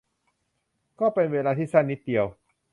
[0.99, 2.25] ก็เป็นเวลาที่สั้นนิดเดียว